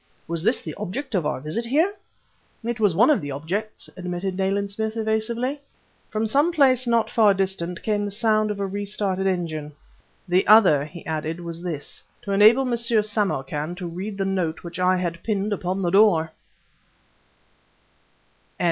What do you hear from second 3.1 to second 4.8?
of the objects," admitted Nayland